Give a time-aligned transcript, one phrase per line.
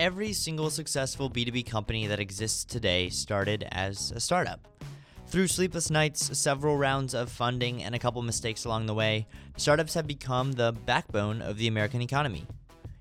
[0.00, 4.66] Every single successful B2B company that exists today started as a startup.
[5.26, 9.26] Through sleepless nights, several rounds of funding, and a couple mistakes along the way,
[9.58, 12.46] startups have become the backbone of the American economy.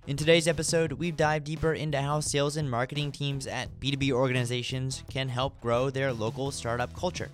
[0.08, 5.02] In today's episode, we dive deeper into how sales and marketing teams at B2B organizations
[5.10, 7.30] can help grow their local startup culture.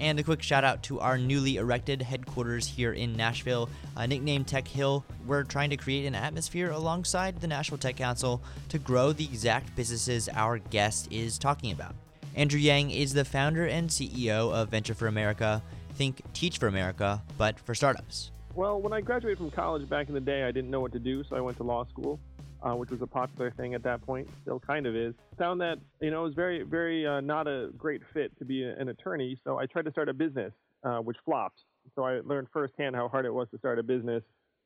[0.00, 4.46] And a quick shout out to our newly erected headquarters here in Nashville, uh, nicknamed
[4.46, 5.04] Tech Hill.
[5.26, 8.40] We're trying to create an atmosphere alongside the Nashville Tech Council
[8.70, 11.94] to grow the exact businesses our guest is talking about.
[12.34, 15.62] Andrew Yang is the founder and CEO of Venture for America.
[15.96, 18.30] Think Teach for America, but for startups.
[18.54, 20.98] Well, when I graduated from college back in the day, I didn't know what to
[20.98, 22.18] do, so I went to law school
[22.62, 25.14] uh, which was a popular thing at that point, still kind of is.
[25.38, 28.64] Found that you know it was very, very uh, not a great fit to be
[28.64, 30.52] an attorney, so I tried to start a business,
[30.84, 31.60] uh, which flopped.
[31.94, 34.22] So I learned firsthand how hard it was to start a business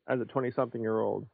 [0.08, 1.26] as a 20-something-year-old.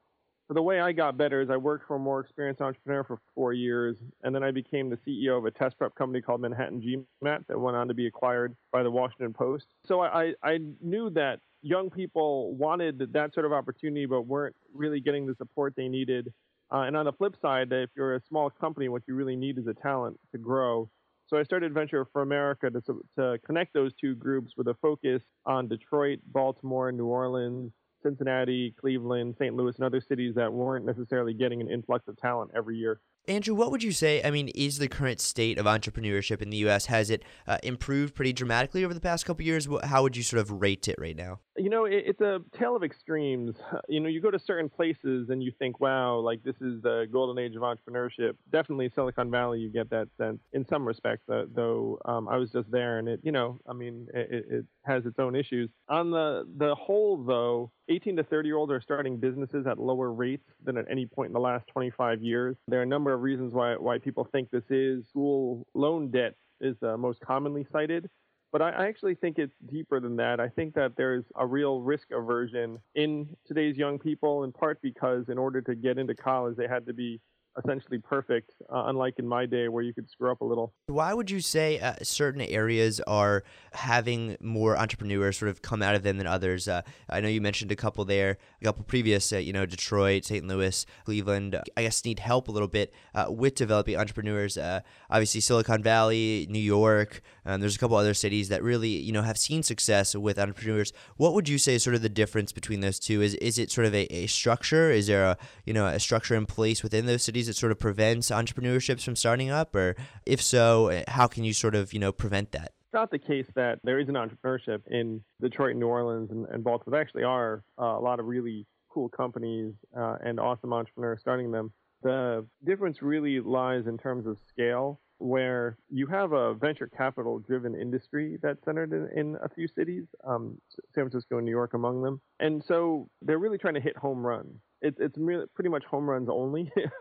[0.51, 3.20] So the way I got better is I worked for a more experienced entrepreneur for
[3.37, 6.80] four years, and then I became the CEO of a test prep company called Manhattan
[6.82, 9.66] GMAT that went on to be acquired by the Washington Post.
[9.87, 14.98] So I, I knew that young people wanted that sort of opportunity, but weren't really
[14.98, 16.32] getting the support they needed
[16.73, 19.59] uh, and on the flip side, if you're a small company, what you really need
[19.59, 20.88] is a talent to grow.
[21.26, 22.80] So I started Venture for America to,
[23.18, 29.37] to connect those two groups with a focus on Detroit, Baltimore, New Orleans, Cincinnati, Cleveland,
[29.38, 29.54] St.
[29.54, 33.01] Louis, and other cities that weren't necessarily getting an influx of talent every year.
[33.29, 34.23] Andrew, what would you say?
[34.24, 36.87] I mean, is the current state of entrepreneurship in the U.S.
[36.87, 39.68] has it uh, improved pretty dramatically over the past couple years?
[39.85, 41.41] How would you sort of rate it right now?
[41.61, 43.57] You know, it, it's a tale of extremes.
[43.89, 47.07] You know, you go to certain places and you think, "Wow, like this is the
[47.13, 51.29] golden age of entrepreneurship." Definitely, Silicon Valley, you get that sense in some respects.
[51.29, 54.65] Uh, though um, I was just there, and it, you know, I mean, it, it
[54.87, 55.69] has its own issues.
[55.91, 60.11] On the the whole, though, 18 to 30 year olds are starting businesses at lower
[60.13, 62.57] rates than at any point in the last 25 years.
[62.69, 65.06] There are a number of reasons why, why people think this is.
[65.09, 68.09] School loan debt is uh, most commonly cited.
[68.53, 70.41] But I, actually think it's deeper than that.
[70.41, 75.28] I think that there's a real risk aversion in today's young people, in part because
[75.28, 77.21] in order to get into college, they had to be
[77.59, 80.72] essentially perfect, uh, unlike in my day where you could screw up a little.
[80.87, 85.94] Why would you say uh, certain areas are having more entrepreneurs sort of come out
[85.94, 86.69] of them than others?
[86.69, 90.25] Uh, I know you mentioned a couple there, a couple previous, uh, you know, Detroit,
[90.25, 90.47] St.
[90.47, 91.61] Louis, Cleveland.
[91.77, 94.56] I guess need help a little bit uh, with developing entrepreneurs.
[94.56, 94.81] Uh,
[95.11, 97.21] obviously, Silicon Valley, New York.
[97.44, 100.93] Um, there's a couple other cities that really, you know, have seen success with entrepreneurs.
[101.17, 103.22] What would you say is sort of the difference between those two?
[103.22, 104.91] Is is it sort of a, a structure?
[104.91, 107.39] Is there a you know a structure in place within those cities?
[107.46, 109.74] That sort of prevents entrepreneurships from starting up?
[109.74, 109.96] Or
[110.26, 112.72] if so, how can you sort of, you know, prevent that?
[112.86, 116.92] It's not the case that there isn't entrepreneurship in Detroit, New Orleans, and, and Baltimore.
[116.92, 121.52] There actually are uh, a lot of really cool companies uh, and awesome entrepreneurs starting
[121.52, 121.72] them.
[122.02, 127.74] The difference really lies in terms of scale, where you have a venture capital driven
[127.74, 130.58] industry that's centered in, in a few cities, um,
[130.94, 132.20] San Francisco and New York among them.
[132.40, 135.16] And so they're really trying to hit home runs it's it's
[135.54, 136.70] pretty much home runs only.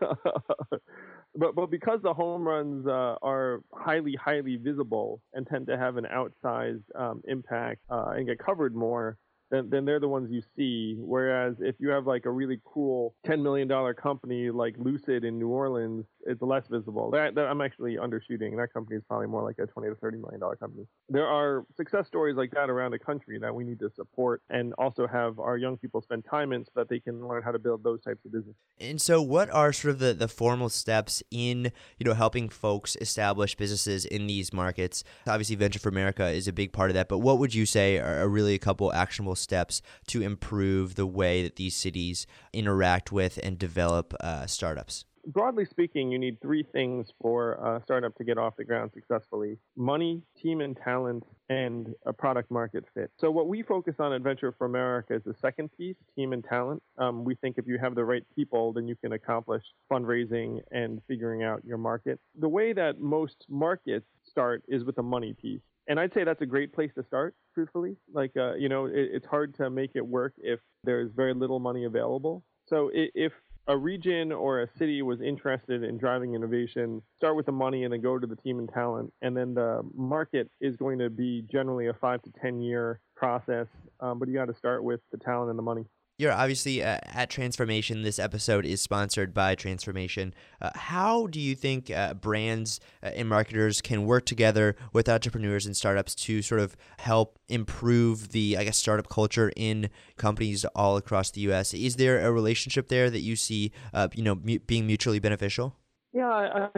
[1.34, 5.96] but but because the home runs uh, are highly highly visible and tend to have
[5.96, 9.16] an outsized um, impact uh, and get covered more,
[9.50, 10.96] then, then they're the ones you see.
[10.98, 15.48] Whereas if you have like a really cool $10 million company like Lucid in New
[15.48, 17.10] Orleans, it's less visible.
[17.10, 18.56] That, that, I'm actually undershooting.
[18.56, 20.86] That company is probably more like a 20 to 30 million dollar company.
[21.08, 24.72] There are success stories like that around the country that we need to support and
[24.74, 27.58] also have our young people spend time in so that they can learn how to
[27.58, 28.54] build those types of business.
[28.78, 32.96] And so what are sort of the, the formal steps in, you know, helping folks
[33.00, 35.04] establish businesses in these markets?
[35.26, 37.98] Obviously Venture for America is a big part of that, but what would you say
[37.98, 43.38] are really a couple actionable steps to improve the way that these cities interact with
[43.42, 45.04] and develop uh, startups?
[45.26, 49.58] Broadly speaking, you need three things for a startup to get off the ground successfully
[49.76, 53.10] money, team and talent, and a product market fit.
[53.18, 56.44] So, what we focus on at Venture for America is the second piece team and
[56.44, 56.82] talent.
[56.98, 61.00] Um, we think if you have the right people, then you can accomplish fundraising and
[61.08, 62.20] figuring out your market.
[62.38, 65.60] The way that most markets start is with the money piece.
[65.88, 67.96] And I'd say that's a great place to start, truthfully.
[68.12, 71.58] Like, uh, you know, it, it's hard to make it work if there's very little
[71.58, 72.44] money available.
[72.68, 73.32] So if
[73.66, 77.92] a region or a city was interested in driving innovation, start with the money and
[77.92, 79.12] then go to the team and talent.
[79.22, 83.68] And then the market is going to be generally a five to 10 year process,
[84.00, 85.84] um, but you got to start with the talent and the money.
[86.20, 88.02] You're obviously uh, at Transformation.
[88.02, 90.34] This episode is sponsored by Transformation.
[90.60, 95.64] Uh, how do you think uh, brands uh, and marketers can work together with entrepreneurs
[95.64, 99.88] and startups to sort of help improve the, I guess, startup culture in
[100.18, 101.72] companies all across the U.S.?
[101.72, 105.74] Is there a relationship there that you see, uh, you know, being mutually beneficial?
[106.12, 106.68] Yeah, I,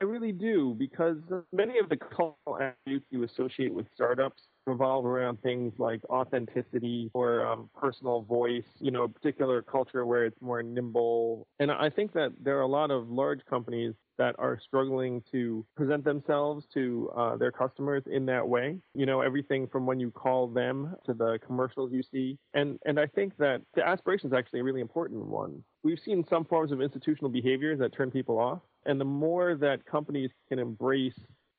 [0.00, 1.18] I really do because
[1.52, 7.46] many of the cultural attributes you associate with startups revolve around things like authenticity or
[7.46, 11.46] um, personal voice, you know, a particular culture where it's more nimble.
[11.58, 15.64] And I think that there are a lot of large companies that are struggling to
[15.76, 18.76] present themselves to uh, their customers in that way.
[18.94, 22.36] You know, everything from when you call them to the commercials you see.
[22.52, 25.62] And, and I think that the aspiration is actually a really important one.
[25.84, 28.60] We've seen some forms of institutional behaviors that turn people off.
[28.86, 31.18] And the more that companies can embrace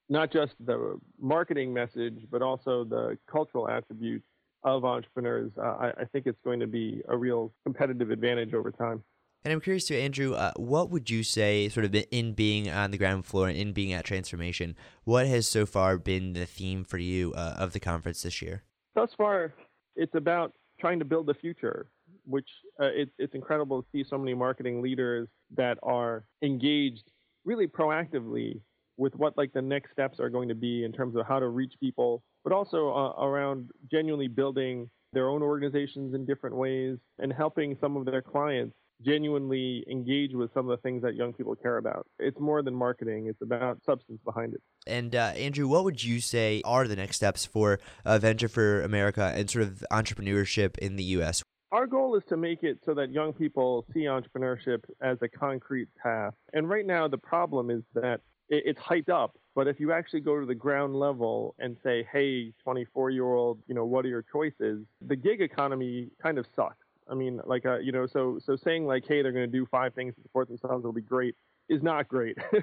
[0.09, 4.25] not just the marketing message, but also the cultural attributes
[4.63, 8.71] of entrepreneurs, uh, I, I, think it's going to be a real competitive advantage over
[8.71, 9.01] time.
[9.45, 12.91] And I'm curious to Andrew, uh, what would you say, sort of in being on
[12.91, 14.75] the ground floor and in being at Transformation,
[15.05, 18.63] what has so far been the theme for you uh, of the conference this year?
[18.95, 19.53] Thus far,
[19.95, 21.89] it's about trying to build the future,
[22.25, 22.49] which
[22.81, 27.09] uh, it, it's incredible to see so many marketing leaders that are engaged
[27.45, 28.59] really proactively
[28.99, 31.47] with what like the next steps are going to be in terms of how to
[31.47, 37.33] reach people, but also uh, around genuinely building their own organizations in different ways and
[37.33, 41.55] helping some of their clients genuinely engage with some of the things that young people
[41.55, 42.05] care about.
[42.19, 44.61] It's more than marketing, it's about substance behind it.
[44.85, 48.81] And uh, Andrew, what would you say are the next steps for uh, Venture for
[48.81, 51.41] America and sort of entrepreneurship in the U.S.?
[51.71, 55.87] Our goal is to make it so that young people see entrepreneurship as a concrete
[56.01, 56.33] path.
[56.51, 59.37] And right now, the problem is that it's hyped up.
[59.55, 63.59] But if you actually go to the ground level and say, hey, 24 year old,
[63.67, 64.85] you know, what are your choices?
[65.05, 66.85] The gig economy kind of sucks.
[67.09, 69.65] I mean, like, uh, you know, so so saying like, hey, they're going to do
[69.65, 71.35] five things to support themselves, it'll be great,
[71.67, 72.37] is not great.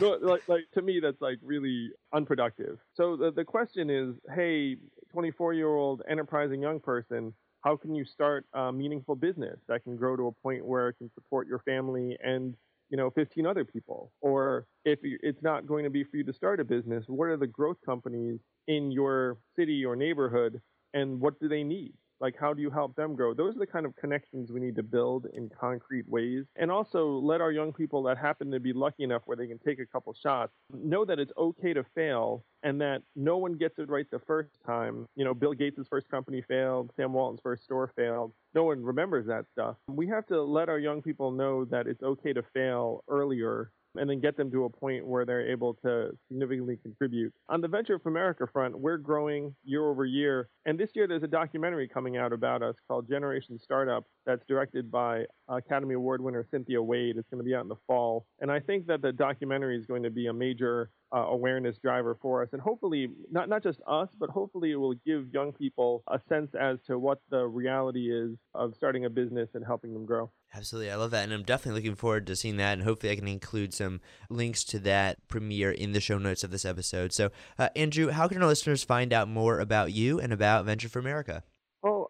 [0.00, 2.78] like, like to me, that's like really unproductive.
[2.94, 4.76] So the the question is, hey,
[5.12, 9.96] 24 year old enterprising young person, how can you start a meaningful business that can
[9.96, 12.56] grow to a point where it can support your family and
[12.90, 14.12] you know 15 other people.
[14.20, 17.36] Or if it's not going to be for you to start a business what are
[17.36, 20.60] the growth companies in your city or neighborhood
[20.94, 21.92] and what do they need?
[22.20, 23.32] Like how do you help them grow?
[23.34, 26.44] Those are the kind of connections we need to build in concrete ways.
[26.56, 29.58] And also let our young people that happen to be lucky enough where they can
[29.58, 33.78] take a couple shots know that it's okay to fail and that no one gets
[33.78, 37.64] it right the first time you know bill gates' first company failed sam walton's first
[37.64, 41.64] store failed no one remembers that stuff we have to let our young people know
[41.64, 45.50] that it's okay to fail earlier and then get them to a point where they're
[45.50, 47.32] able to significantly contribute.
[47.48, 50.48] On the Venture for America front, we're growing year over year.
[50.66, 54.90] And this year there's a documentary coming out about us called Generation Startup that's directed
[54.90, 57.16] by Academy Award winner Cynthia Wade.
[57.16, 58.26] It's going to be out in the fall.
[58.40, 62.16] And I think that the documentary is going to be a major uh, awareness driver
[62.20, 62.47] for us.
[62.52, 66.54] And hopefully, not, not just us, but hopefully it will give young people a sense
[66.54, 70.30] as to what the reality is of starting a business and helping them grow.
[70.54, 70.90] Absolutely.
[70.90, 71.24] I love that.
[71.24, 72.74] And I'm definitely looking forward to seeing that.
[72.74, 74.00] And hopefully, I can include some
[74.30, 77.12] links to that premiere in the show notes of this episode.
[77.12, 80.88] So, uh, Andrew, how can our listeners find out more about you and about Venture
[80.88, 81.42] for America?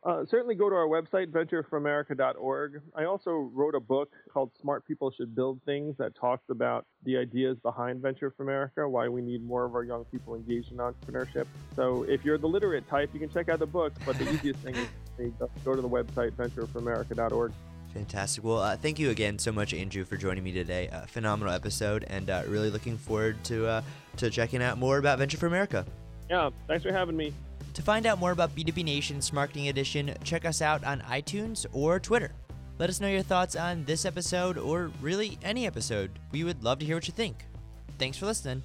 [0.04, 2.80] Uh, certainly go to our website, ventureforamerica.org.
[2.94, 7.16] I also wrote a book called Smart People Should Build Things that talks about the
[7.16, 10.78] ideas behind Venture for America, why we need more of our young people engaged in
[10.78, 11.46] entrepreneurship.
[11.74, 14.60] So if you're the literate type, you can check out the book, but the easiest
[14.60, 14.76] thing
[15.18, 15.32] is
[15.64, 17.52] go to the website, ventureforamerica.org.
[17.94, 18.44] Fantastic.
[18.44, 20.88] Well, uh, thank you again so much, Andrew, for joining me today.
[20.88, 23.82] Uh, phenomenal episode, and uh, really looking forward to uh,
[24.18, 25.84] to checking out more about Venture for America.
[26.28, 27.32] Yeah, thanks for having me.
[27.78, 32.00] To find out more about B2B Nation's Marketing Edition, check us out on iTunes or
[32.00, 32.32] Twitter.
[32.76, 36.10] Let us know your thoughts on this episode or really any episode.
[36.32, 37.46] We would love to hear what you think.
[37.96, 38.64] Thanks for listening.